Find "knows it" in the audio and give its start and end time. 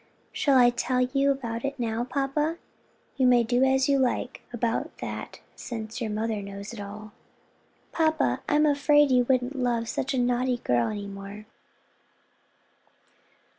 6.41-6.79